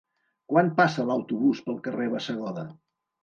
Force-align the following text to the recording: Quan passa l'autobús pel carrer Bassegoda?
Quan 0.51 0.71
passa 0.79 1.05
l'autobús 1.09 1.61
pel 1.67 1.77
carrer 1.89 2.09
Bassegoda? 2.15 2.65